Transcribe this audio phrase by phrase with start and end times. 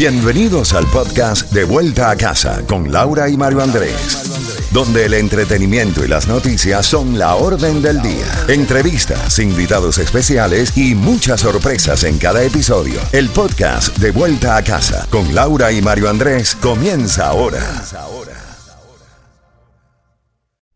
[0.00, 6.02] Bienvenidos al podcast De Vuelta a Casa con Laura y Mario Andrés, donde el entretenimiento
[6.02, 8.24] y las noticias son la orden del día.
[8.48, 12.98] Entrevistas, invitados especiales y muchas sorpresas en cada episodio.
[13.12, 17.60] El podcast De Vuelta a Casa con Laura y Mario Andrés comienza ahora.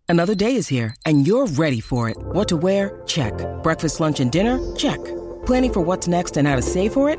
[0.07, 2.19] Another day is here and you're ready for it.
[2.35, 2.93] What to wear?
[3.07, 3.33] Check.
[3.63, 4.61] Breakfast, lunch, and dinner?
[4.77, 5.01] Check.
[5.47, 7.19] Planning for what's next and how to save for it?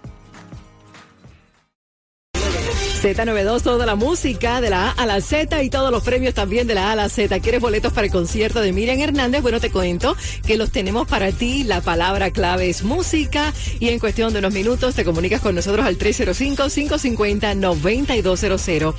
[3.01, 6.67] Z92, toda la música de la A a la Z y todos los premios también
[6.67, 7.39] de la A a la Z.
[7.39, 9.41] ¿Quieres boletos para el concierto de Miriam Hernández?
[9.41, 11.63] Bueno, te cuento que los tenemos para ti.
[11.63, 15.83] La palabra clave es música y en cuestión de unos minutos te comunicas con nosotros
[15.83, 18.93] al 305-550-9200.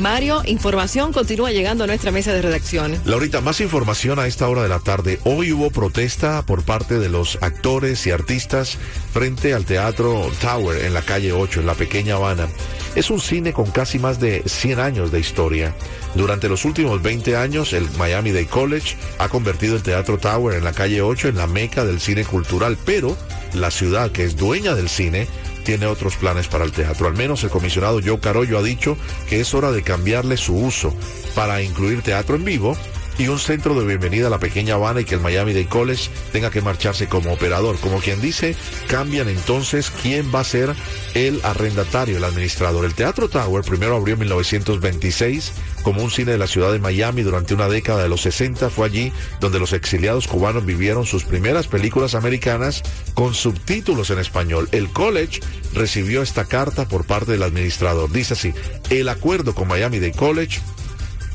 [0.00, 2.98] Mario, información continúa llegando a nuestra mesa de redacción.
[3.04, 5.20] Laurita, más información a esta hora de la tarde.
[5.24, 8.78] Hoy hubo protesta por parte de los actores y artistas
[9.12, 12.48] frente al Teatro Tower en la calle 8, en la pequeña Habana.
[12.94, 15.74] Es un cine con casi más de 100 años de historia.
[16.14, 20.62] Durante los últimos 20 años, el Miami Dade College ha convertido el Teatro Tower en
[20.62, 23.16] la calle 8 en la meca del cine cultural, pero
[23.54, 25.26] la ciudad que es dueña del cine
[25.64, 27.06] tiene otros planes para el teatro.
[27.06, 28.96] Al menos el comisionado Joe Carollo ha dicho
[29.28, 30.94] que es hora de cambiarle su uso
[31.34, 32.76] para incluir teatro en vivo
[33.18, 36.10] y un centro de bienvenida a la pequeña Habana y que el Miami Dade College
[36.32, 37.78] tenga que marcharse como operador.
[37.78, 38.56] Como quien dice,
[38.88, 40.74] cambian entonces quién va a ser
[41.14, 42.84] el arrendatario, el administrador.
[42.84, 45.52] El Teatro Tower primero abrió en 1926
[45.82, 48.70] como un cine de la ciudad de Miami durante una década de los 60.
[48.70, 52.82] Fue allí donde los exiliados cubanos vivieron sus primeras películas americanas
[53.14, 54.68] con subtítulos en español.
[54.72, 55.40] El college
[55.74, 58.10] recibió esta carta por parte del administrador.
[58.10, 58.54] Dice así,
[58.90, 60.60] el acuerdo con Miami Dade College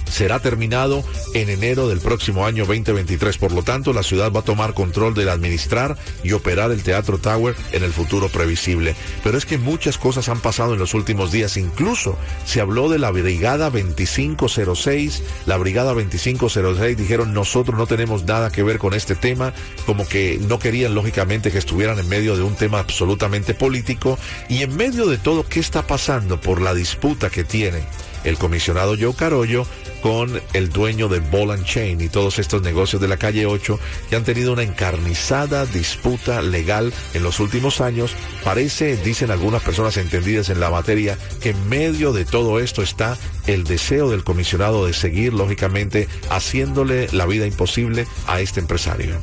[0.09, 1.03] será terminado
[1.33, 3.37] en enero del próximo año 2023.
[3.37, 7.17] Por lo tanto, la ciudad va a tomar control del administrar y operar el Teatro
[7.17, 8.95] Tower en el futuro previsible.
[9.23, 11.57] Pero es que muchas cosas han pasado en los últimos días.
[11.57, 15.23] Incluso se habló de la Brigada 2506.
[15.45, 19.53] La Brigada 2506 dijeron nosotros no tenemos nada que ver con este tema,
[19.85, 24.17] como que no querían lógicamente que estuvieran en medio de un tema absolutamente político.
[24.49, 27.83] Y en medio de todo, ¿qué está pasando por la disputa que tiene
[28.23, 29.65] el comisionado Joe Carollo
[30.01, 33.79] con el dueño de Ball Chain y todos estos negocios de la calle 8
[34.09, 38.11] que han tenido una encarnizada disputa legal en los últimos años.
[38.43, 43.17] Parece, dicen algunas personas entendidas en la materia, que en medio de todo esto está
[43.47, 49.15] el deseo del comisionado de seguir, lógicamente, haciéndole la vida imposible a este empresario.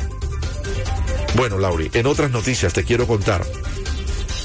[1.36, 3.44] Bueno, Lauri, en otras noticias te quiero contar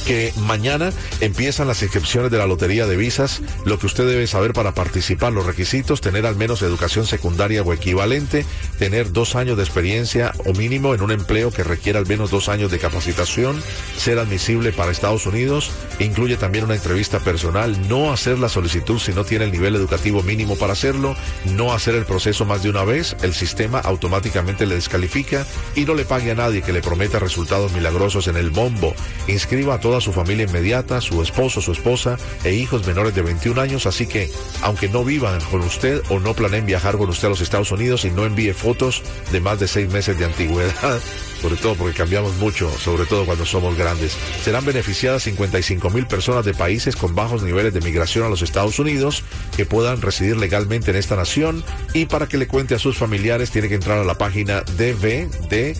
[0.05, 3.41] que mañana empiezan las inscripciones de la Lotería de Visas.
[3.65, 7.73] Lo que usted debe saber para participar, los requisitos, tener al menos educación secundaria o
[7.73, 8.45] equivalente,
[8.77, 12.49] tener dos años de experiencia o mínimo en un empleo que requiera al menos dos
[12.49, 13.61] años de capacitación,
[13.97, 19.13] ser admisible para Estados Unidos, incluye también una entrevista personal, no hacer la solicitud si
[19.13, 22.83] no tiene el nivel educativo mínimo para hacerlo, no hacer el proceso más de una
[22.83, 25.45] vez, el sistema automáticamente le descalifica
[25.75, 28.93] y no le pague a nadie que le prometa resultados milagrosos en el bombo.
[29.27, 33.59] Inscriba a todas su familia inmediata, su esposo, su esposa e hijos menores de 21
[33.59, 34.29] años, así que
[34.61, 38.05] aunque no vivan con usted o no planeen viajar con usted a los Estados Unidos
[38.05, 39.01] y no envíe fotos
[39.31, 40.99] de más de seis meses de antigüedad,
[41.41, 46.45] sobre todo porque cambiamos mucho, sobre todo cuando somos grandes, serán beneficiadas 55 mil personas
[46.45, 49.23] de países con bajos niveles de migración a los Estados Unidos
[49.57, 51.63] que puedan residir legalmente en esta nación.
[51.95, 55.75] Y para que le cuente a sus familiares tiene que entrar a la página DVD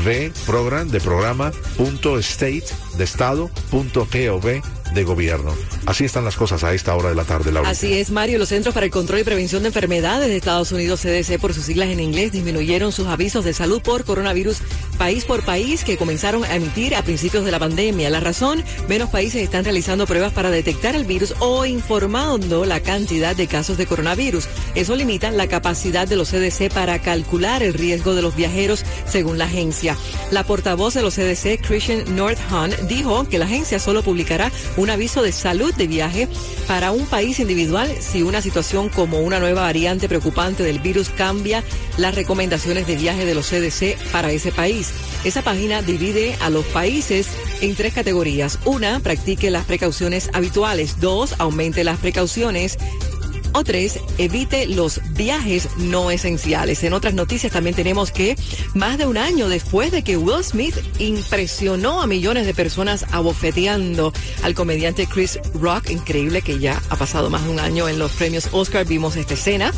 [0.00, 2.64] v program de programa punto state
[2.96, 4.06] de estado punto
[4.94, 5.52] de gobierno.
[5.86, 7.68] Así están las cosas a esta hora de la tarde, Laura.
[7.68, 8.38] Así es, Mario.
[8.38, 11.64] Los Centros para el Control y Prevención de Enfermedades de Estados Unidos, CDC por sus
[11.64, 14.58] siglas en inglés, disminuyeron sus avisos de salud por coronavirus
[14.94, 18.10] país por país que comenzaron a emitir a principios de la pandemia.
[18.10, 23.36] La razón, menos países están realizando pruebas para detectar el virus o informando la cantidad
[23.36, 24.48] de casos de coronavirus.
[24.74, 29.38] Eso limita la capacidad de los CDC para calcular el riesgo de los viajeros, según
[29.38, 29.96] la agencia.
[30.30, 35.22] La portavoz de los CDC, Christian Northhunt, dijo que la agencia solo publicará un aviso
[35.22, 36.28] de salud de viaje
[36.66, 41.62] para un país individual si una situación como una nueva variante preocupante del virus cambia
[41.98, 44.52] las recomendaciones de viaje de los CDC para ese
[45.24, 47.28] Esa página divide a los países
[47.60, 48.58] en tres categorías.
[48.64, 51.00] Una, practique las precauciones habituales.
[51.00, 52.76] Dos, aumente las precauciones
[53.54, 56.82] o tres, evite los viajes no esenciales.
[56.82, 58.36] En otras noticias también tenemos que
[58.74, 64.12] más de un año después de que Will Smith impresionó a millones de personas abofeteando
[64.42, 68.12] al comediante Chris Rock, increíble que ya ha pasado más de un año en los
[68.12, 69.72] premios Oscar, vimos esta escena.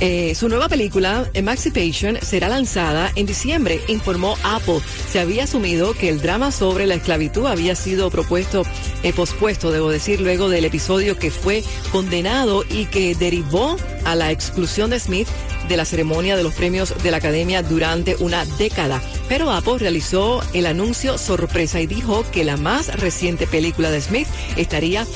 [0.00, 4.80] Eh, su nueva película, Emancipation, será lanzada en diciembre, informó Apple.
[5.10, 8.64] Se había asumido que el drama sobre la esclavitud había sido propuesto,
[9.02, 11.62] eh, pospuesto, debo decir, luego del episodio que fue
[11.92, 15.28] condenado y que derivó a la exclusión de Smith
[15.68, 19.02] de la ceremonia de los premios de la Academia durante una década.
[19.28, 24.28] Pero Apple realizó el anuncio sorpresa y dijo que la más reciente película de Smith
[24.56, 25.06] estaría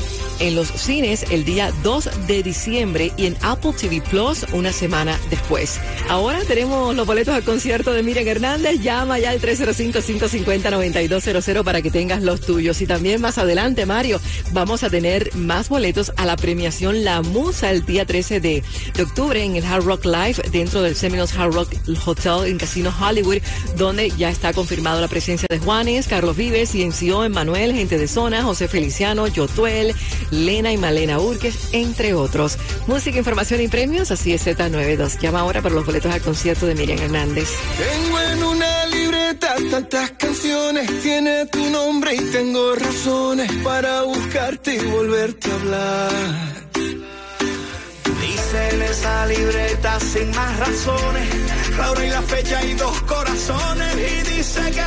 [0.41, 5.21] en los cines el día 2 de diciembre y en Apple TV Plus una semana
[5.31, 5.79] después.
[6.09, 8.81] Ahora tenemos los boletos al concierto de Miriam Hernández.
[8.81, 12.81] Llama ya al 305-550-9200 para que tengas los tuyos.
[12.81, 14.21] Y también más adelante, Mario,
[14.53, 18.63] vamos a tener más boletos a la premiación La Musa el día 13 de,
[18.95, 22.93] de octubre en el Hard Rock Live dentro del Seminoles Hard Rock Hotel en Casino
[23.01, 23.39] Hollywood,
[23.77, 28.43] donde ya está confirmado la presencia de Juanes, Carlos Vives, Ciencio, Emanuel, Gente de Zona,
[28.43, 29.95] José Feliciano, Yotuel,
[30.31, 32.59] Lena y Malena Urques, entre otros.
[32.87, 35.21] Música, información y premios, así es Z92.
[35.21, 37.49] Llama ahora para los boletos al concierto de Miriam Hernández.
[37.77, 44.87] Tengo en una libreta tantas canciones, tiene tu nombre y tengo razones para buscarte y
[44.87, 46.68] volverte a hablar.
[48.39, 51.29] Dice en esa libreta sin más razones,
[51.77, 53.95] la hora y la fecha y dos corazones.
[53.97, 54.81] Y dice que